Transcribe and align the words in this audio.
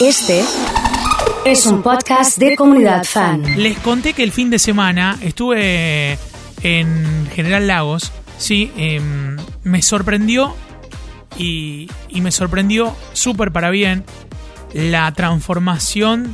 Este 0.00 0.44
es 1.44 1.66
un 1.66 1.82
podcast 1.82 2.38
de 2.38 2.54
comunidad 2.54 3.02
fan. 3.02 3.42
Les 3.60 3.76
conté 3.78 4.12
que 4.12 4.22
el 4.22 4.30
fin 4.30 4.48
de 4.48 4.60
semana 4.60 5.18
estuve 5.20 6.16
en 6.62 7.28
General 7.34 7.66
Lagos, 7.66 8.12
sí, 8.38 8.70
em, 8.76 9.36
me 9.64 9.82
sorprendió 9.82 10.54
y, 11.36 11.90
y 12.10 12.20
me 12.20 12.30
sorprendió 12.30 12.94
súper 13.12 13.50
para 13.50 13.70
bien 13.70 14.04
la 14.72 15.10
transformación 15.12 16.32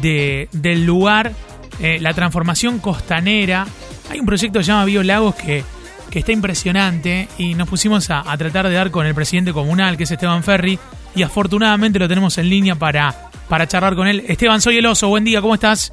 de, 0.00 0.48
del 0.52 0.86
lugar, 0.86 1.32
eh, 1.80 1.98
la 2.00 2.14
transformación 2.14 2.78
costanera. 2.78 3.66
Hay 4.10 4.18
un 4.18 4.26
proyecto 4.26 4.60
que 4.60 4.64
se 4.64 4.72
llama 4.72 4.86
que, 4.86 5.62
que 6.08 6.18
está 6.18 6.32
impresionante 6.32 7.28
y 7.36 7.54
nos 7.54 7.68
pusimos 7.68 8.08
a, 8.08 8.20
a 8.30 8.38
tratar 8.38 8.66
de 8.66 8.74
dar 8.74 8.90
con 8.90 9.04
el 9.04 9.14
presidente 9.14 9.52
comunal, 9.52 9.98
que 9.98 10.04
es 10.04 10.10
Esteban 10.10 10.42
Ferri, 10.42 10.78
y 11.14 11.22
afortunadamente 11.22 11.98
lo 11.98 12.08
tenemos 12.08 12.36
en 12.38 12.48
línea 12.48 12.74
para, 12.74 13.14
para 13.48 13.66
charlar 13.66 13.94
con 13.94 14.06
él. 14.06 14.24
Esteban, 14.26 14.60
soy 14.60 14.78
el 14.78 14.86
oso, 14.86 15.08
buen 15.08 15.24
día, 15.24 15.40
¿cómo 15.40 15.54
estás? 15.54 15.92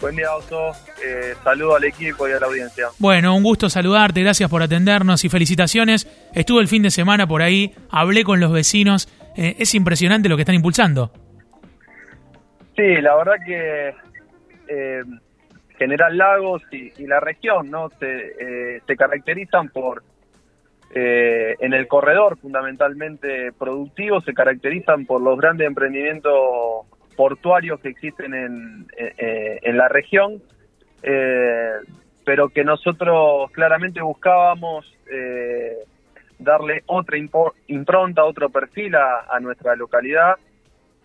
Buen 0.00 0.16
día, 0.16 0.34
Oso. 0.34 0.72
Eh, 1.02 1.34
saludo 1.42 1.76
al 1.76 1.84
equipo 1.84 2.28
y 2.28 2.32
a 2.32 2.38
la 2.38 2.46
audiencia. 2.46 2.88
Bueno, 2.98 3.34
un 3.34 3.42
gusto 3.42 3.70
saludarte, 3.70 4.20
gracias 4.20 4.50
por 4.50 4.62
atendernos 4.62 5.24
y 5.24 5.30
felicitaciones. 5.30 6.06
Estuve 6.34 6.60
el 6.60 6.68
fin 6.68 6.82
de 6.82 6.90
semana 6.90 7.26
por 7.26 7.40
ahí, 7.40 7.74
hablé 7.88 8.22
con 8.22 8.38
los 8.38 8.52
vecinos, 8.52 9.08
eh, 9.34 9.56
es 9.58 9.74
impresionante 9.74 10.28
lo 10.28 10.36
que 10.36 10.42
están 10.42 10.56
impulsando. 10.56 11.10
Sí, 12.76 13.00
la 13.00 13.16
verdad 13.16 13.34
que 13.46 13.94
eh, 14.68 15.02
General 15.78 16.16
Lagos 16.18 16.62
y, 16.70 16.92
y 17.02 17.06
la 17.06 17.20
región 17.20 17.70
no 17.70 17.88
se, 17.98 18.06
eh, 18.06 18.82
se 18.86 18.96
caracterizan 18.96 19.70
por 19.70 20.02
eh, 20.90 21.56
en 21.60 21.72
el 21.72 21.88
corredor 21.88 22.38
fundamentalmente 22.38 23.52
productivo 23.52 24.20
se 24.20 24.34
caracterizan 24.34 25.06
por 25.06 25.20
los 25.20 25.38
grandes 25.38 25.66
emprendimientos 25.66 26.86
portuarios 27.16 27.80
que 27.80 27.88
existen 27.88 28.34
en, 28.34 28.86
eh, 28.96 29.60
en 29.62 29.76
la 29.76 29.88
región, 29.88 30.42
eh, 31.02 31.72
pero 32.24 32.48
que 32.48 32.64
nosotros 32.64 33.50
claramente 33.52 34.00
buscábamos 34.00 34.86
eh, 35.10 35.78
darle 36.38 36.82
otra 36.86 37.16
impronta, 37.68 38.24
otro 38.24 38.50
perfil 38.50 38.94
a, 38.96 39.26
a 39.28 39.40
nuestra 39.40 39.76
localidad. 39.76 40.36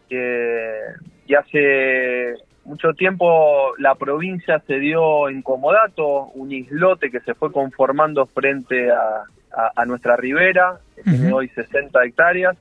que 0.07 0.79
y 1.27 1.35
hace 1.35 2.33
mucho 2.69 2.93
tiempo 2.93 3.73
la 3.79 3.95
provincia 3.95 4.59
se 4.67 4.79
dio 4.79 5.27
en 5.27 5.41
comodato, 5.41 6.25
un 6.35 6.51
islote 6.51 7.09
que 7.09 7.19
se 7.21 7.33
fue 7.33 7.51
conformando 7.51 8.25
frente 8.27 8.91
a, 8.91 9.23
a, 9.51 9.71
a 9.75 9.85
nuestra 9.85 10.15
ribera, 10.15 10.79
que 10.95 11.01
tiene 11.03 11.33
hoy 11.33 11.47
60 11.49 12.03
hectáreas. 12.05 12.55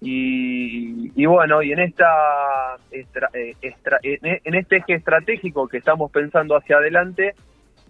Y, 0.00 1.10
y 1.20 1.26
bueno, 1.26 1.60
y 1.62 1.72
en 1.72 1.80
esta 1.80 2.06
estra- 2.92 3.30
eh, 3.34 3.54
estra- 3.60 3.98
en 4.02 4.38
en 4.44 4.54
este 4.54 4.76
eje 4.76 4.94
estratégico 4.94 5.66
que 5.66 5.78
estamos 5.78 6.10
pensando 6.12 6.56
hacia 6.56 6.76
adelante, 6.76 7.34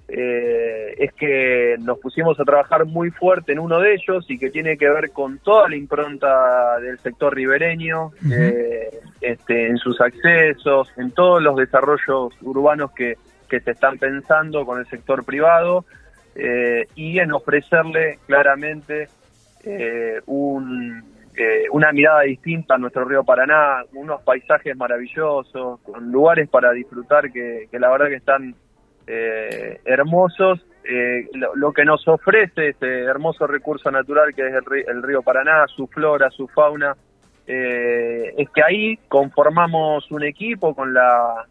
eh, 0.08 0.94
es 0.98 1.12
que 1.12 1.76
nos 1.80 1.98
pusimos 1.98 2.40
a 2.40 2.44
trabajar 2.44 2.86
muy 2.86 3.10
fuerte 3.10 3.52
en 3.52 3.58
uno 3.58 3.78
de 3.78 3.94
ellos 3.94 4.24
y 4.28 4.38
que 4.38 4.50
tiene 4.50 4.78
que 4.78 4.88
ver 4.88 5.10
con 5.10 5.38
toda 5.38 5.68
la 5.68 5.76
impronta 5.76 6.78
del 6.80 6.98
sector 6.98 7.34
ribereño, 7.34 8.12
eh, 8.32 8.88
este, 9.20 9.68
en 9.68 9.76
sus 9.76 10.00
accesos, 10.00 10.90
en 10.96 11.10
todos 11.10 11.42
los 11.42 11.56
desarrollos 11.56 12.32
urbanos 12.42 12.92
que, 12.92 13.16
que 13.48 13.60
se 13.60 13.72
están 13.72 13.98
pensando 13.98 14.64
con 14.64 14.78
el 14.78 14.86
sector 14.86 15.24
privado 15.24 15.84
eh, 16.34 16.86
y 16.94 17.18
en 17.18 17.32
ofrecerle 17.32 18.18
claramente 18.26 19.08
eh, 19.64 20.20
un, 20.26 21.02
eh, 21.36 21.64
una 21.72 21.92
mirada 21.92 22.22
distinta 22.22 22.74
a 22.74 22.78
nuestro 22.78 23.04
río 23.04 23.24
Paraná, 23.24 23.82
unos 23.94 24.22
paisajes 24.22 24.76
maravillosos, 24.76 25.80
con 25.80 26.12
lugares 26.12 26.48
para 26.48 26.72
disfrutar 26.72 27.30
que, 27.32 27.68
que 27.70 27.78
la 27.78 27.90
verdad 27.90 28.06
que 28.06 28.16
están 28.16 28.54
eh, 29.08 29.80
hermosos. 29.84 30.60
Eh, 30.90 31.28
lo, 31.54 31.72
que 31.72 31.84
nos 31.84 32.06
ofrece 32.08 32.68
este 32.68 33.02
hermoso 33.02 33.46
recurso 33.46 33.90
natural 33.90 34.34
que 34.34 34.46
es 34.46 34.54
el, 34.54 34.64
ri- 34.64 34.84
el 34.88 35.02
río 35.02 35.20
Paraná, 35.22 35.66
su 35.66 35.86
flora, 35.86 36.30
su 36.30 36.48
fauna, 36.48 36.96
eh, 37.46 38.32
es 38.38 38.48
que 38.50 38.62
ahí 38.62 38.96
conformamos 39.08 40.10
un 40.10 40.22
equipo 40.24 40.74
con 40.74 40.94
la 40.94 41.44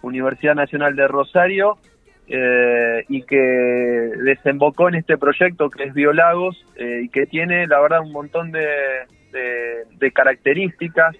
Universidad 0.00 0.54
Nacional 0.54 0.96
de 0.96 1.06
Rosario 1.06 1.76
eh, 2.28 3.04
y 3.08 3.22
que 3.24 3.36
desembocó 3.36 4.88
en 4.88 4.94
este 4.94 5.18
proyecto 5.18 5.68
que 5.68 5.84
es 5.84 5.92
Biolagos 5.94 6.64
y 6.78 7.08
que 7.10 7.26
tiene 7.26 7.66
la 7.66 7.78
verdad 7.80 8.00
un 8.00 8.12
montón 8.12 8.52
de, 8.52 8.66
de- 9.32 9.84
de 9.98 10.12
características, 10.12 11.14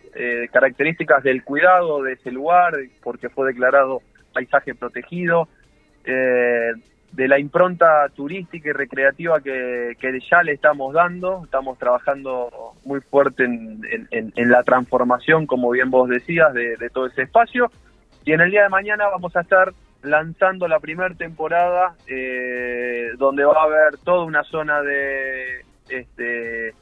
características 0.53 1.23
del 1.23 1.45
cuidado 1.45 2.03
de 2.03 2.15
ese 2.15 2.31
lugar, 2.31 2.73
porque 3.03 3.29
fue 3.29 3.49
declarado 3.49 4.01
paisaje 4.33 4.75
protegido, 4.75 5.49
eh, 6.05 6.73
de 7.13 7.29
la 7.29 7.39
impronta 7.39 8.09
turística 8.15 8.71
y 8.71 8.73
recreativa 8.73 9.41
que, 9.41 9.97
ya 10.31 10.43
le 10.43 10.53
estamos 10.53 10.95
dando, 10.95 11.43
estamos 11.45 11.79
trabajando 11.79 12.75
muy 12.85 13.01
fuerte 13.01 13.45
en 13.45 14.51
la 14.51 14.63
transformación, 14.63 15.47
como 15.47 15.71
bien 15.71 15.91
vos 15.91 16.09
decías, 16.09 16.55
de, 16.55 16.77
de 16.77 16.91
todo 16.91 17.07
ese 17.07 17.23
espacio. 17.23 17.71
Y 18.25 18.33
en 18.33 18.41
el 18.41 18.51
día 18.51 18.63
de 18.63 18.69
mañana 18.69 19.09
vamos 19.09 19.37
a 19.37 19.41
estar 19.41 19.73
lanzando 20.03 20.67
la 20.69 20.81
primera 20.81 21.15
temporada, 21.15 21.95
eh, 22.07 23.11
donde 23.19 23.45
va 23.45 23.55
a 23.61 23.65
haber 23.65 23.99
toda 23.99 24.25
una 24.25 24.43
zona 24.45 24.83
de, 24.83 25.65
este, 25.89 26.75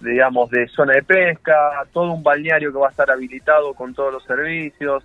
digamos, 0.00 0.50
de 0.50 0.68
zona 0.68 0.94
de 0.94 1.02
pesca, 1.02 1.84
todo 1.92 2.12
un 2.12 2.22
balneario 2.22 2.72
que 2.72 2.78
va 2.78 2.88
a 2.88 2.90
estar 2.90 3.10
habilitado 3.10 3.74
con 3.74 3.94
todos 3.94 4.12
los 4.12 4.24
servicios, 4.24 5.04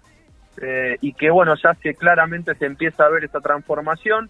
eh, 0.61 0.97
y 1.01 1.13
que 1.13 1.29
bueno, 1.29 1.55
ya 1.61 1.75
que 1.75 1.93
claramente 1.93 2.55
se 2.55 2.65
empieza 2.65 3.05
a 3.05 3.09
ver 3.09 3.23
esta 3.23 3.39
transformación 3.39 4.29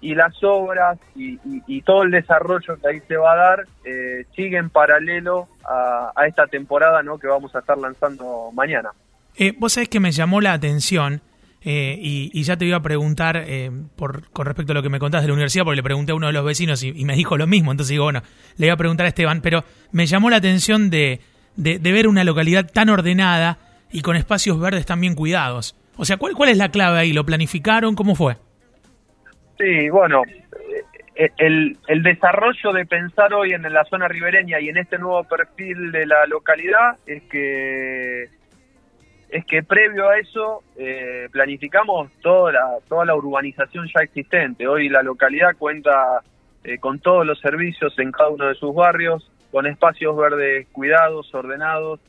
y 0.00 0.14
las 0.14 0.34
obras 0.44 0.98
y, 1.16 1.80
todo 1.82 2.02
el 2.02 2.10
desarrollo 2.10 2.76
que 2.78 2.88
ahí 2.88 3.00
se 3.08 3.16
va 3.16 3.32
a 3.32 3.36
dar 3.36 3.66
eh, 3.84 4.26
sigue 4.36 4.58
en 4.58 4.68
paralelo 4.68 5.48
a, 5.64 6.12
esta 6.26 6.46
temporada 6.46 7.02
¿no? 7.02 7.18
que 7.18 7.26
vamos 7.26 7.54
a 7.54 7.60
estar 7.60 7.78
lanzando 7.78 8.50
mañana. 8.52 8.90
Eh, 9.36 9.54
vos 9.58 9.72
sabés 9.72 9.88
que 9.88 10.00
me 10.00 10.12
llamó 10.12 10.40
la 10.40 10.52
atención 10.52 11.22
eh, 11.62 11.98
y, 11.98 12.42
ya 12.42 12.58
te 12.58 12.66
iba 12.66 12.76
a 12.76 12.82
preguntar 12.82 13.42
eh, 13.46 13.70
por, 13.96 14.28
con 14.30 14.44
respecto 14.44 14.72
a 14.72 14.74
lo 14.74 14.82
que 14.82 14.90
me 14.90 14.98
contás 14.98 15.22
de 15.22 15.28
la 15.28 15.32
universidad, 15.32 15.64
porque 15.64 15.76
le 15.76 15.82
pregunté 15.82 16.12
a 16.12 16.14
uno 16.14 16.26
de 16.26 16.34
los 16.34 16.44
vecinos 16.44 16.82
y, 16.82 16.92
me 17.06 17.16
dijo 17.16 17.38
lo 17.38 17.46
mismo, 17.46 17.70
entonces 17.70 17.92
digo, 17.92 18.04
bueno, 18.04 18.22
le 18.58 18.66
iba 18.66 18.74
a 18.74 18.78
preguntar 18.78 19.06
a 19.06 19.08
Esteban, 19.08 19.40
pero 19.40 19.64
me 19.90 20.04
llamó 20.04 20.28
la 20.28 20.36
atención 20.36 20.90
de, 20.90 21.20
de 21.56 21.78
ver 21.92 22.06
una 22.06 22.22
localidad 22.22 22.70
tan 22.70 22.90
ordenada 22.90 23.58
y 23.90 24.02
con 24.02 24.16
espacios 24.16 24.58
verdes 24.60 24.86
tan 24.86 25.00
bien 25.00 25.14
cuidados. 25.14 25.76
O 25.96 26.04
sea, 26.04 26.16
¿cuál, 26.16 26.34
¿cuál 26.34 26.50
es 26.50 26.58
la 26.58 26.70
clave 26.70 26.98
ahí? 26.98 27.12
¿Lo 27.12 27.24
planificaron? 27.24 27.94
¿Cómo 27.94 28.14
fue? 28.14 28.36
Sí, 29.58 29.88
bueno, 29.88 30.22
eh, 31.14 31.30
el, 31.38 31.78
el 31.86 32.02
desarrollo 32.02 32.72
de 32.72 32.86
pensar 32.86 33.32
hoy 33.32 33.52
en 33.52 33.62
la 33.62 33.84
zona 33.84 34.08
ribereña 34.08 34.58
y 34.60 34.68
en 34.68 34.78
este 34.78 34.98
nuevo 34.98 35.22
perfil 35.24 35.92
de 35.92 36.06
la 36.06 36.26
localidad 36.26 36.96
es 37.06 37.22
que 37.24 38.28
es 39.34 39.44
que 39.46 39.64
previo 39.64 40.08
a 40.08 40.18
eso 40.18 40.62
eh, 40.76 41.28
planificamos 41.32 42.10
toda 42.20 42.52
la, 42.52 42.78
toda 42.88 43.04
la 43.04 43.16
urbanización 43.16 43.88
ya 43.92 44.02
existente. 44.02 44.68
Hoy 44.68 44.88
la 44.88 45.02
localidad 45.02 45.56
cuenta 45.58 46.22
eh, 46.62 46.78
con 46.78 47.00
todos 47.00 47.26
los 47.26 47.40
servicios 47.40 47.98
en 47.98 48.12
cada 48.12 48.28
uno 48.28 48.46
de 48.46 48.54
sus 48.54 48.72
barrios, 48.74 49.28
con 49.50 49.66
espacios 49.66 50.16
verdes 50.16 50.68
cuidados, 50.72 51.34
ordenados 51.34 52.00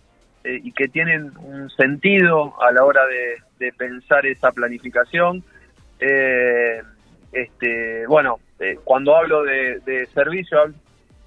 eh, 0.45 0.59
y 0.63 0.71
que 0.71 0.87
tienen 0.87 1.31
un 1.37 1.69
sentido 1.71 2.53
a 2.61 2.71
la 2.71 2.85
hora 2.85 3.01
de, 3.07 3.71
pensar 3.73 4.25
esa 4.25 4.51
planificación. 4.51 5.43
Eh, 5.99 6.81
este, 7.31 8.05
bueno, 8.07 8.39
eh, 8.59 8.77
cuando 8.83 9.15
hablo 9.15 9.43
de, 9.43 9.79
de 9.79 10.05
servicio, 10.07 10.59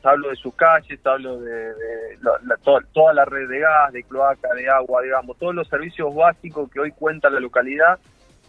hablo, 0.02 0.28
de 0.30 0.36
sus 0.36 0.54
calles, 0.54 1.04
hablo 1.04 1.40
de, 1.40 1.50
de 1.52 2.16
la- 2.22 2.38
la- 2.46 2.56
to- 2.58 2.80
toda 2.92 3.12
la 3.12 3.24
red 3.24 3.48
de 3.48 3.58
gas, 3.58 3.92
de 3.92 4.04
cloaca, 4.04 4.54
de 4.54 4.68
agua, 4.70 5.02
digamos, 5.02 5.36
todos 5.36 5.54
los 5.54 5.68
servicios 5.68 6.14
básicos 6.14 6.70
que 6.70 6.80
hoy 6.80 6.92
cuenta 6.92 7.28
la 7.28 7.40
localidad. 7.40 7.98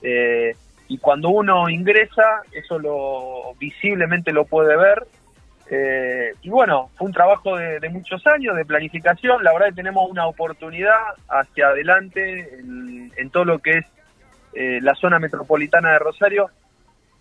eh, 0.02 0.56
y 0.88 0.98
cuando 0.98 1.30
uno 1.30 1.70
ingresa, 1.70 2.42
eso 2.52 2.80
lo 2.80 3.54
visiblemente 3.60 4.32
lo 4.32 4.46
puede 4.46 4.76
ver. 4.78 5.06
Eh, 5.72 6.34
y 6.42 6.50
bueno, 6.50 6.90
fue 6.98 7.08
un 7.08 7.14
trabajo 7.14 7.56
de, 7.56 7.80
de 7.80 7.90
muchos 7.90 8.26
años 8.28 8.56
de 8.56 8.66
planificación. 8.66 9.44
La 9.44 9.54
verdad 9.54 9.68
que 9.68 9.76
tenemos 9.76 10.10
una 10.10 10.26
oportunidad 10.28 10.98
hacia 11.30 11.68
adelante 11.68 12.60
en, 12.60 13.12
en 13.16 13.30
todo 13.30 13.46
lo 13.46 13.60
que 13.60 13.78
es 13.78 13.86
eh, 14.54 14.80
la 14.82 14.96
zona 14.96 15.20
metropolitana 15.20 15.92
de 15.92 16.00
Rosario 16.00 16.50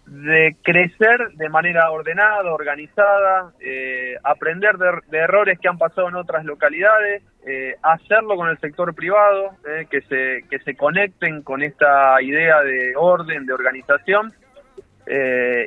de 0.07 0.57
crecer 0.63 1.33
de 1.35 1.51
manera 1.51 1.91
ordenada, 1.91 2.55
organizada, 2.55 3.53
eh, 3.61 4.17
aprender 4.25 4.79
de, 4.79 4.87
de 5.09 5.19
errores 5.19 5.59
que 5.59 5.69
han 5.69 5.77
pasado 5.77 6.09
en 6.09 6.15
otras 6.15 6.47
localidades, 6.47 7.23
eh, 7.47 7.77
hacerlo 7.83 8.37
con 8.37 8.49
el 8.49 8.59
sector 8.59 8.95
privado, 8.95 9.51
eh, 9.69 9.87
que, 9.91 10.01
se, 10.01 10.45
que 10.49 10.61
se 10.61 10.75
conecten 10.75 11.43
con 11.43 11.63
esta 11.63 12.23
idea 12.23 12.63
de 12.63 12.95
orden, 12.97 13.45
de 13.45 13.53
organización, 13.53 14.33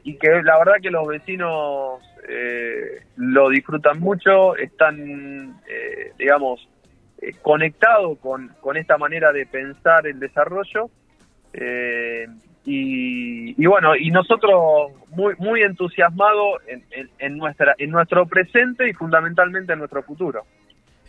y 0.04 0.18
que 0.18 0.44
la 0.44 0.60
verdad 0.60 0.76
que 0.84 0.92
los 0.92 1.08
vecinos 1.08 2.00
eh, 2.34 3.04
lo 3.18 3.50
disfrutan 3.50 4.00
mucho, 4.00 4.56
están, 4.56 5.60
eh, 5.68 6.14
digamos, 6.18 6.66
eh, 7.22 7.34
conectado 7.42 8.16
con, 8.16 8.56
con 8.62 8.78
esta 8.78 8.98
manera 8.98 9.34
de 9.34 9.46
pensar 9.46 10.08
el 10.08 10.20
desarrollo. 10.20 10.90
Y, 12.64 13.66
bueno, 13.66 13.96
y 13.96 14.12
nosotros 14.12 14.92
muy 15.10 15.34
muy 15.40 15.64
entusiasmados 15.64 16.62
en, 16.68 16.84
en, 17.20 17.38
nuestra 17.38 17.76
en 17.78 17.90
nuestro 17.90 18.26
presente 18.28 18.88
y 18.88 18.94
fundamentalmente 18.94 19.74
en 19.74 19.80
nuestro 19.80 20.02
futuro. 20.04 20.46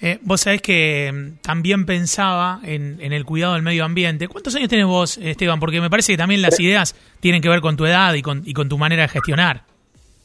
Eh, 0.01 0.19
vos 0.23 0.41
sabés 0.41 0.61
que 0.63 1.13
mm, 1.13 1.43
también 1.43 1.87
pensaba 1.87 2.59
en, 2.65 2.99
en, 3.01 3.13
el 3.13 3.25
cuidado 3.25 3.53
del 3.55 3.63
medio 3.63 3.85
ambiente. 3.85 4.27
¿Cuántos 4.27 4.57
años 4.57 4.69
tenés 4.69 4.87
vos, 4.87 5.19
Esteban? 5.19 5.61
Porque 5.61 5.81
me 5.81 5.91
parece 5.91 6.15
que 6.15 6.17
también 6.17 6.43
las 6.43 6.59
ideas 6.59 6.97
tienen 7.21 7.41
que 7.41 7.49
ver 7.49 7.61
con 7.61 7.77
tu 7.77 7.85
edad 7.85 8.13
y 8.15 8.23
con, 8.23 8.43
y 8.45 8.53
con 8.55 8.69
tu 8.69 8.79
manera 8.79 9.03
de 9.03 9.09
gestionar. 9.09 9.63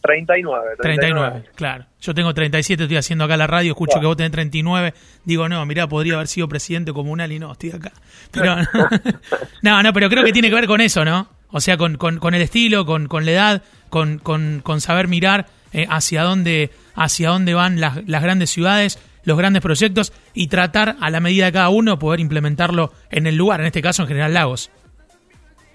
39, 0.02 0.76
39. 0.80 1.44
claro. 1.56 1.86
Yo 2.00 2.14
tengo 2.14 2.34
37, 2.34 2.84
estoy 2.84 2.98
haciendo 2.98 3.26
acá 3.26 3.36
la 3.36 3.48
radio, 3.48 3.72
escucho 3.72 4.00
que 4.00 4.06
vos 4.06 4.16
tenés 4.16 4.32
39. 4.32 4.94
Digo, 5.26 5.50
no, 5.50 5.66
mirá, 5.66 5.88
podría 5.88 6.16
haber 6.16 6.28
sido 6.28 6.48
presidente 6.48 6.94
comunal 6.94 7.32
y 7.32 7.40
no, 7.40 7.52
estoy 7.52 7.72
acá. 7.72 7.92
Pero, 8.32 8.56
no, 9.62 9.84
no, 9.84 9.94
pero 9.94 10.10
creo 10.10 10.24
que 10.24 10.32
tiene 10.32 10.50
que 10.50 10.56
ver 10.56 10.68
con 10.68 10.80
eso, 10.80 11.04
¿no? 11.04 11.28
O 11.50 11.60
sea, 11.60 11.78
con, 11.78 11.98
con, 11.98 12.20
con 12.20 12.34
el 12.34 12.42
estilo, 12.42 12.86
con, 12.86 13.08
con 13.08 13.26
la 13.26 13.32
edad, 13.32 13.64
con, 13.90 14.20
con, 14.20 14.62
con 14.64 14.80
saber 14.80 15.08
mirar 15.08 15.48
eh, 15.74 15.86
hacia 15.90 16.24
dónde 16.24 16.72
hacia 16.96 17.30
dónde 17.30 17.54
van 17.54 17.80
las, 17.80 18.08
las 18.08 18.24
grandes 18.24 18.50
ciudades 18.50 19.00
los 19.28 19.38
grandes 19.38 19.62
proyectos 19.62 20.14
y 20.34 20.48
tratar 20.48 20.96
a 21.02 21.10
la 21.10 21.20
medida 21.20 21.48
de 21.48 21.52
cada 21.52 21.68
uno 21.68 22.00
poder 22.00 22.22
implementarlo 22.22 22.94
en 23.12 23.28
el 23.28 23.36
lugar, 23.36 23.60
en 23.60 23.68
este 23.68 23.82
caso 23.82 24.04
en 24.04 24.08
General 24.08 24.34
Lagos. 24.34 24.72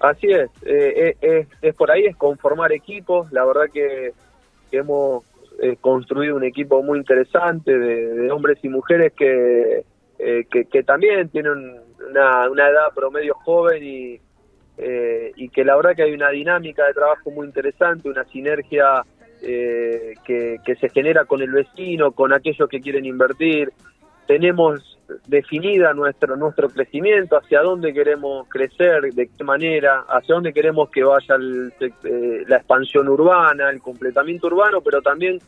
Así 0.03 0.27
es, 0.27 0.49
eh, 0.65 1.15
eh, 1.21 1.47
es, 1.61 1.75
por 1.75 1.89
ahí, 1.89 2.03
es 2.03 2.17
conformar 2.17 2.73
equipos, 2.73 3.31
la 3.31 3.45
verdad 3.45 3.71
que, 3.73 4.11
hemos 4.73 5.23
eh, 5.61 5.77
construido 5.79 6.35
un 6.35 6.43
equipo 6.43 6.83
muy 6.83 6.97
interesante 6.97 7.77
de, 7.79 8.29
hombres 8.29 8.57
y 8.63 8.67
mujeres 8.67 9.13
que, 9.13 9.85
que, 10.17 10.83
también 10.83 11.29
tienen 11.29 11.79
una, 12.09 12.49
una, 12.49 12.69
edad 12.69 12.93
promedio 12.93 13.33
joven 13.45 13.81
y, 13.81 14.19
y 15.37 15.49
que 15.49 15.63
la 15.63 15.77
verdad 15.77 15.95
que 15.95 16.03
hay 16.03 16.13
una 16.13 16.31
dinámica 16.31 16.85
de 16.85 16.93
trabajo 16.93 17.31
muy 17.31 17.47
interesante, 17.47 18.09
una 18.09 18.25
sinergia 18.25 19.05
eh, 19.45 20.13
que, 20.23 20.75
se 20.79 20.87
genera 20.89 21.25
con 21.25 21.41
el 21.41 21.51
vecino, 21.51 22.13
con 22.13 22.31
aquellos 22.33 22.69
que 22.69 22.79
quieren 22.79 23.05
invertir. 23.05 23.73
Tenemos 24.27 24.99
definida 25.27 25.93
nuestro 25.93 26.35
nuestro 26.37 26.69
crecimiento, 26.69 27.37
hacia 27.37 27.61
dónde 27.61 27.93
queremos 27.93 28.47
crecer, 28.47 29.13
de 29.13 29.27
qué 29.27 29.43
manera, 29.43 30.05
hacia 30.07 30.35
dónde 30.35 30.53
queremos 30.53 30.89
que 30.89 31.03
vaya 31.03 31.35
eh, 31.79 32.43
la 32.47 32.57
expansión 32.57 33.09
urbana, 33.09 33.69
el 33.69 33.81
completamiento 33.81 34.47
urbano, 34.47 34.81
pero 34.81 35.01
también 35.01 35.39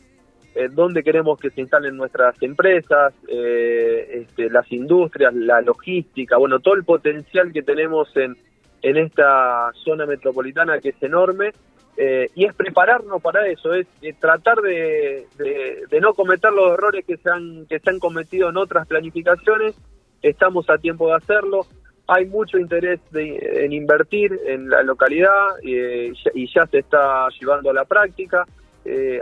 eh, 0.54 0.68
dónde 0.70 1.02
queremos 1.02 1.38
que 1.38 1.50
se 1.50 1.62
instalen 1.62 1.96
nuestras 1.96 2.40
empresas, 2.42 3.14
este, 3.26 4.50
las 4.50 4.70
industrias, 4.70 5.34
la 5.34 5.60
logística, 5.60 6.36
bueno, 6.36 6.60
todo 6.60 6.74
el 6.74 6.84
potencial 6.84 7.52
que 7.52 7.62
tenemos 7.62 8.14
en, 8.16 8.36
en 8.82 8.96
esta 8.96 9.72
zona 9.84 10.06
metropolitana 10.06 10.78
que 10.78 10.90
es 10.90 11.02
enorme 11.02 11.52
eh, 11.96 12.30
y 12.34 12.44
es 12.44 12.54
prepararnos 12.54 13.22
para 13.22 13.46
eso, 13.46 13.72
es, 13.72 13.86
eh, 14.02 14.14
tratar 14.18 14.60
de, 14.60 15.26
de, 15.38 16.00
no 16.00 16.12
cometer 16.12 16.52
los 16.52 16.72
errores 16.72 17.06
que 17.06 17.16
se, 17.16 17.30
han, 17.30 17.64
que 17.66 17.78
se 17.78 17.88
han 17.88 17.98
cometido 17.98 18.50
en 18.50 18.58
otras 18.58 18.86
planificaciones, 18.86 19.74
estamos 20.20 20.68
a 20.68 20.76
tiempo 20.76 21.08
de 21.08 21.14
hacerlo, 21.14 21.66
hay 22.06 22.26
mucho 22.26 22.58
interés 22.58 23.00
en 23.14 23.72
invertir 23.72 24.38
en 24.46 24.68
la 24.68 24.82
localidad 24.82 25.58
eh, 25.64 26.12
y 26.34 26.54
ya 26.54 26.66
se 26.66 26.80
está 26.80 27.28
llevando 27.40 27.70
a 27.70 27.74
la 27.74 27.84
práctica, 27.86 28.44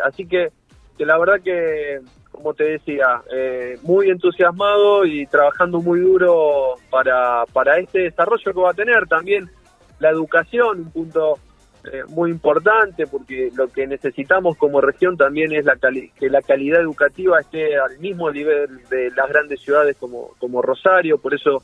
así 0.04 0.26
que, 0.26 0.48
que, 0.98 1.06
la 1.06 1.16
verdad 1.16 1.40
que, 1.42 2.00
como 2.32 2.54
te 2.54 2.64
decía, 2.64 3.22
muy 3.82 4.10
entusiasmado 4.10 5.06
y 5.06 5.26
trabajando 5.26 5.80
muy 5.80 6.00
duro 6.00 6.74
para, 6.90 7.44
para 7.52 7.78
este 7.78 8.00
desarrollo 8.00 8.52
que 8.52 8.60
va 8.60 8.70
a 8.70 8.74
tener. 8.74 9.06
También 9.06 9.48
la 10.00 10.10
educación, 10.10 10.80
un 10.80 10.90
punto 10.90 11.38
eh, 11.92 12.02
muy 12.08 12.30
importante 12.30 13.06
porque 13.06 13.50
lo 13.54 13.68
que 13.68 13.86
necesitamos 13.86 14.56
como 14.56 14.80
región 14.80 15.18
también 15.18 15.52
es 15.52 15.66
la 15.66 15.76
que 15.76 16.30
la 16.30 16.40
calidad 16.40 16.80
educativa 16.80 17.38
esté 17.38 17.76
al 17.78 17.98
mismo 17.98 18.30
nivel 18.30 18.82
de 18.88 19.10
las 19.10 19.28
grandes 19.28 19.60
ciudades 19.60 19.96
como, 19.98 20.30
como 20.38 20.62
Rosario, 20.62 21.18
por 21.18 21.34
eso 21.34 21.62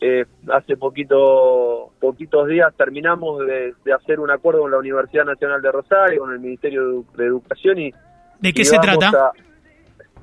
eh, 0.00 0.24
hace 0.52 0.76
poquito 0.76 1.92
poquitos 2.00 2.48
días 2.48 2.74
terminamos 2.76 3.46
de, 3.46 3.74
hacer 3.92 4.18
un 4.18 4.32
acuerdo 4.32 4.62
con 4.62 4.72
la 4.72 4.78
Universidad 4.78 5.24
Nacional 5.24 5.62
de 5.62 5.70
Rosario, 5.70 6.20
con 6.20 6.32
el 6.32 6.40
Ministerio 6.40 7.04
de, 7.16 7.24
Educación 7.24 7.78
y... 7.78 7.92
¿De 8.40 8.52
qué 8.52 8.64
se 8.64 8.78
trata? 8.78 9.32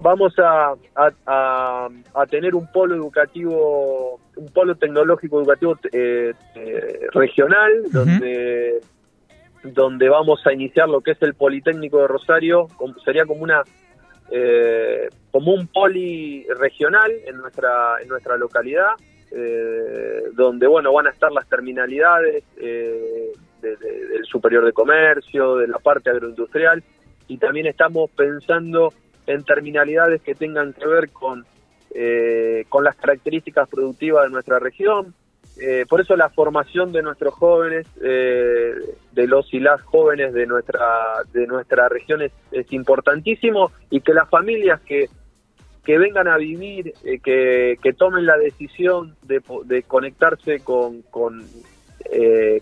vamos 0.02 0.34
a, 0.40 0.74
a, 0.96 1.90
a, 2.16 2.26
tener 2.26 2.56
un 2.56 2.70
polo 2.72 2.96
educativo, 2.96 4.20
un 4.36 4.48
polo 4.48 4.76
tecnológico 4.76 5.40
educativo 5.40 5.78
eh, 5.94 6.34
regional, 7.14 7.84
donde 7.92 8.82
donde 9.64 10.10
vamos 10.10 10.46
a 10.46 10.54
iniciar 10.54 10.90
lo 10.90 11.02
que 11.02 11.12
es 11.12 11.22
el 11.22 11.34
Politécnico 11.34 12.00
de 12.00 12.08
Rosario, 12.08 12.68
sería 13.04 13.26
como 13.26 13.44
una 13.44 13.64
eh, 14.34 15.10
como 15.30 15.54
un 15.54 15.68
poli 15.68 16.46
regional 16.58 17.12
en 17.26 17.38
nuestra 17.38 18.02
en 18.02 18.08
nuestra 18.08 18.38
localidad, 18.38 18.92
eh, 19.32 20.24
donde 20.34 20.68
bueno 20.68 20.94
van 20.94 21.08
a 21.08 21.12
estar 21.12 21.32
las 21.32 21.48
terminalidades 21.48 22.44
eh, 22.58 23.32
del 23.62 24.24
superior 24.24 24.66
de 24.66 24.74
comercio, 24.74 25.58
de 25.58 25.68
la 25.68 25.78
parte 25.80 26.10
agroindustrial 26.10 26.82
y 27.28 27.38
también 27.38 27.68
estamos 27.68 28.10
pensando 28.12 28.94
en 29.28 29.44
terminalidades 29.44 30.22
que 30.22 30.34
tengan 30.34 30.74
que 30.74 30.88
ver 30.88 31.10
con 31.12 31.46
con 32.70 32.86
las 32.86 32.96
características 32.96 33.68
productivas 33.68 34.24
de 34.24 34.30
nuestra 34.30 34.60
región, 34.60 35.14
eh, 35.60 35.86
por 35.88 36.02
eso 36.02 36.16
la 36.16 36.30
formación 36.30 36.92
de 36.92 37.02
nuestros 37.02 37.34
jóvenes, 37.34 37.86
eh, 38.02 38.74
de 39.12 39.28
los 39.28 39.54
y 39.54 39.60
las 39.60 39.82
jóvenes 39.82 40.34
de 40.34 40.46
nuestra 40.48 40.80
de 41.34 41.46
nuestra 41.46 41.90
región 41.90 42.22
es, 42.22 42.32
importantísimo 42.72 43.72
y 43.90 44.02
que 44.02 44.14
las 44.14 44.30
familias 44.30 44.80
que, 44.82 45.10
que 45.84 45.98
vengan 45.98 46.28
a 46.28 46.38
vivir, 46.38 46.94
eh, 47.04 47.20
que, 47.20 47.78
que, 47.82 47.94
tomen 47.94 48.26
la 48.26 48.38
decisión 48.38 49.16
de, 49.24 49.42
de 49.66 49.84
conectarse 49.84 50.62
con, 50.64 51.02
con, 51.04 51.44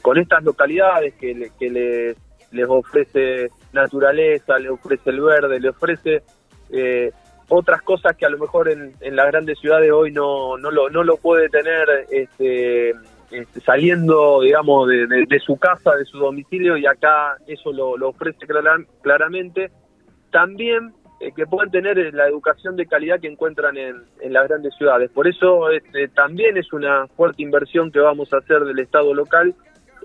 con 0.01 0.17
estas 0.17 0.43
localidades 0.43 1.13
que, 1.15 1.51
que 1.59 1.69
les, 1.69 2.17
les 2.51 2.65
ofrece 2.67 3.49
naturaleza, 3.71 4.57
les 4.57 4.71
ofrece 4.71 5.09
el 5.11 5.21
verde, 5.21 5.59
les 5.59 5.71
ofrece 5.71 6.23
otras 7.49 7.81
cosas 7.81 8.15
que 8.15 8.25
a 8.25 8.29
lo 8.29 8.37
mejor 8.37 8.69
en, 8.69 9.15
las 9.15 9.27
grandes 9.27 9.59
ciudades 9.59 9.91
hoy 9.91 10.11
no, 10.11 10.57
no, 10.57 10.71
lo, 10.71 10.89
no 10.89 11.03
lo 11.03 11.17
puede 11.17 11.49
tener 11.49 11.87
este, 12.11 12.91
este 13.31 13.59
saliendo, 13.61 14.41
digamos, 14.41 14.87
de, 14.87 15.39
su 15.45 15.57
casa, 15.57 15.95
de 15.95 16.05
su 16.05 16.19
domicilio, 16.19 16.77
y 16.77 16.85
acá 16.85 17.37
eso 17.47 17.71
lo, 17.73 17.93
ofrece 18.07 18.45
claramente. 19.01 19.71
También 20.31 20.93
eh, 21.19 21.31
que 21.35 21.45
puedan 21.47 21.71
tener 21.71 22.13
la 22.13 22.27
educación 22.27 22.75
de 22.75 22.85
calidad 22.85 23.19
que 23.19 23.27
encuentran 23.27 23.77
en, 23.77 24.03
en 24.21 24.33
las 24.33 24.47
grandes 24.47 24.73
ciudades. 24.75 25.11
Por 25.11 25.27
eso 25.27 25.69
este, 25.71 26.07
también 26.07 26.55
es 26.55 26.71
una 26.71 27.07
fuerte 27.07 27.41
inversión 27.41 27.91
que 27.91 27.99
vamos 27.99 28.31
a 28.31 28.37
hacer 28.37 28.63
del 28.63 28.79
Estado 28.79 29.13
local 29.13 29.53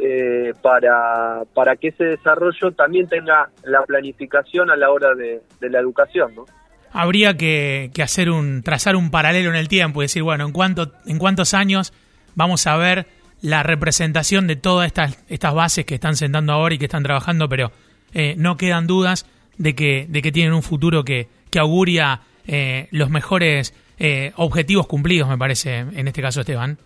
eh, 0.01 0.53
para, 0.61 1.45
para 1.55 1.77
que 1.77 1.89
ese 1.89 2.05
desarrollo 2.05 2.73
también 2.73 3.07
tenga 3.07 3.51
la 3.63 3.83
planificación 3.83 4.71
a 4.71 4.77
la 4.77 4.91
hora 4.91 5.15
de, 5.15 5.41
de 5.61 5.71
la 5.71 5.79
educación, 5.79 6.35
¿no? 6.35 6.47
Habría 6.95 7.37
que, 7.37 7.91
hacer 8.03 8.31
un 8.31 8.63
trazar 8.63 8.97
un 8.97 9.11
paralelo 9.11 9.51
en 9.51 9.57
el 9.57 9.69
tiempo 9.69 10.01
y 10.01 10.05
decir, 10.05 10.23
bueno, 10.23 10.47
en 10.47 10.53
cuánto 10.53 10.93
en 11.07 11.19
cuántos 11.19 11.53
años 11.53 11.93
vamos 12.37 12.67
a 12.67 12.77
ver 12.77 13.07
la 13.43 13.63
representación 13.65 14.47
de 14.47 14.57
todas 14.57 14.87
estas 14.87 15.23
estas 15.29 15.53
bases 15.53 15.85
que 15.85 15.97
están 15.97 16.17
sentando 16.17 16.53
ahora 16.53 16.77
y 16.77 16.79
que 16.79 16.85
están 16.85 17.03
trabajando, 17.03 17.49
pero 17.49 17.73
eh, 18.15 18.37
no 18.39 18.57
quedan 18.57 18.87
dudas 18.87 19.27
de 19.59 19.75
que 19.75 20.07
de 20.09 20.23
que 20.23 20.31
tienen 20.31 20.55
un 20.55 20.63
futuro 20.63 21.05
que, 21.05 21.27
que 21.51 21.59
auguria 21.59 22.21
eh, 22.47 22.87
los 22.93 23.11
mejores 23.11 23.75
eh, 23.99 24.33
objetivos 24.37 24.87
cumplidos, 24.87 25.29
me 25.29 25.37
parece, 25.37 25.79
en 25.79 26.07
este 26.07 26.23
caso, 26.23 26.41
Esteban. 26.41 26.79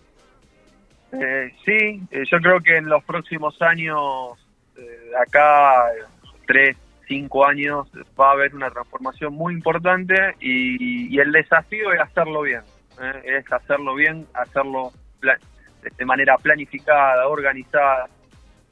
sí, 1.65 2.01
yo 2.11 2.37
creo 2.39 2.61
que 2.61 2.77
en 2.77 2.87
los 2.87 3.03
próximos 3.03 3.59
años, 3.61 4.37
acá, 5.19 5.85
tres, 6.47 6.77
cinco 7.09 7.45
años 7.45 7.89
va 8.17 8.29
a 8.29 8.33
haber 8.33 8.55
una 8.55 8.69
transformación 8.69 9.33
muy 9.33 9.53
importante 9.53 10.35
y, 10.39 11.19
el 11.19 11.33
desafío 11.33 11.91
es 11.91 11.99
hacerlo 11.99 12.43
bien, 12.43 12.61
¿eh? 13.01 13.21
es 13.39 13.51
hacerlo 13.51 13.95
bien, 13.95 14.25
hacerlo 14.33 14.93
de 15.97 16.05
manera 16.05 16.37
planificada, 16.37 17.27
organizada, 17.27 18.07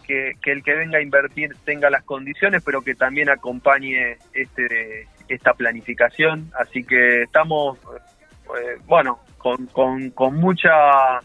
que, 0.06 0.34
el 0.46 0.64
que 0.64 0.76
venga 0.76 1.00
a 1.00 1.02
invertir 1.02 1.54
tenga 1.66 1.90
las 1.90 2.04
condiciones, 2.04 2.64
pero 2.64 2.82
que 2.82 2.96
también 2.96 3.30
acompañe 3.30 4.18
este 4.34 5.08
esta 5.28 5.54
planificación. 5.54 6.50
Así 6.58 6.86
que 6.86 7.24
estamos, 7.24 7.78
eh, 7.78 8.78
bueno, 8.86 9.20
con, 9.38 9.66
con, 9.68 10.12
con 10.12 10.36
mucha 10.36 11.20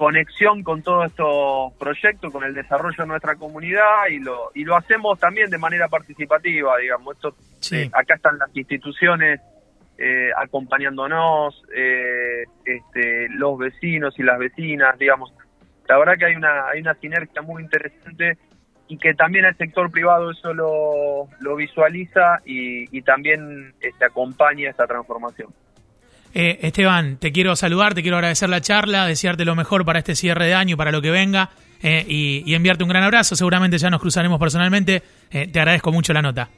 conexión 0.00 0.62
con 0.62 0.82
todos 0.82 1.10
estos 1.10 1.74
proyectos, 1.74 2.32
con 2.32 2.42
el 2.42 2.54
desarrollo 2.54 2.96
de 2.96 3.06
nuestra 3.06 3.34
comunidad 3.34 4.08
y 4.10 4.18
lo, 4.18 4.50
y 4.54 4.64
lo 4.64 4.74
hacemos 4.74 5.18
también 5.18 5.50
de 5.50 5.58
manera 5.58 5.88
participativa, 5.88 6.78
digamos. 6.78 7.16
Esto, 7.16 7.36
eh, 7.70 7.90
acá 7.92 8.14
están 8.14 8.38
las 8.38 8.48
instituciones 8.56 9.42
eh, 9.98 10.30
acompañándonos, 10.34 11.62
eh, 11.76 12.44
este, 12.64 13.28
los 13.28 13.58
vecinos 13.58 14.18
y 14.18 14.22
las 14.22 14.38
vecinas, 14.38 14.98
digamos. 14.98 15.34
La 15.86 15.98
verdad 15.98 16.14
que 16.16 16.24
hay 16.24 16.34
una, 16.34 16.68
hay 16.68 16.80
una 16.80 16.94
sinergia 16.94 17.42
muy 17.42 17.62
interesante 17.62 18.38
y 18.88 18.96
que 18.96 19.12
también 19.12 19.44
el 19.44 19.56
sector 19.58 19.90
privado 19.90 20.30
eso 20.30 20.54
lo, 20.54 21.28
lo 21.40 21.56
visualiza 21.56 22.38
y, 22.46 22.88
y 22.96 23.02
también 23.02 23.74
este, 23.82 24.06
acompaña 24.06 24.70
esta 24.70 24.86
transformación. 24.86 25.52
Eh, 26.32 26.58
Esteban, 26.62 27.16
te 27.16 27.32
quiero 27.32 27.56
saludar, 27.56 27.94
te 27.94 28.02
quiero 28.02 28.16
agradecer 28.16 28.48
la 28.48 28.60
charla, 28.60 29.06
desearte 29.06 29.44
lo 29.44 29.56
mejor 29.56 29.84
para 29.84 29.98
este 29.98 30.14
cierre 30.14 30.46
de 30.46 30.54
año 30.54 30.74
y 30.74 30.76
para 30.76 30.92
lo 30.92 31.02
que 31.02 31.10
venga 31.10 31.50
eh, 31.82 32.04
y, 32.06 32.42
y, 32.46 32.54
enviarte 32.54 32.84
un 32.84 32.90
gran 32.90 33.02
abrazo. 33.02 33.34
Seguramente 33.36 33.78
ya 33.78 33.90
nos 33.90 34.00
cruzaremos 34.00 34.38
personalmente. 34.38 35.02
Eh, 35.30 35.48
te 35.48 35.58
agradezco 35.58 35.92
mucho 35.92 36.12
la 36.12 36.22
nota. 36.22 36.48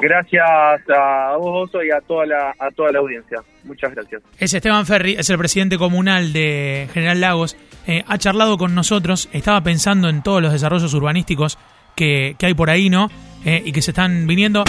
Gracias 0.00 0.42
a 0.88 1.36
vos, 1.36 1.68
Oso, 1.68 1.82
y 1.82 1.90
a 1.90 2.00
toda, 2.00 2.24
la, 2.24 2.54
a 2.58 2.70
toda 2.70 2.90
la 2.90 3.00
audiencia. 3.00 3.40
Muchas 3.64 3.94
gracias. 3.94 4.22
Es 4.38 4.54
Esteban 4.54 4.86
Ferri, 4.86 5.16
es 5.18 5.28
el 5.28 5.36
presidente 5.36 5.76
comunal 5.76 6.32
de 6.32 6.88
General 6.94 7.20
Lagos. 7.20 7.56
Eh, 7.86 8.02
ha 8.06 8.16
charlado 8.16 8.56
con 8.56 8.74
nosotros, 8.74 9.28
estaba 9.32 9.60
pensando 9.60 10.08
en 10.08 10.22
todos 10.22 10.40
los 10.40 10.52
desarrollos 10.52 10.94
urbanísticos 10.94 11.58
que, 11.94 12.36
que 12.38 12.46
hay 12.46 12.54
por 12.54 12.70
ahí, 12.70 12.88
¿no? 12.88 13.10
Y 13.44 13.72
que 13.72 13.82
se 13.82 13.90
están 13.90 14.28
viniendo. 14.28 14.62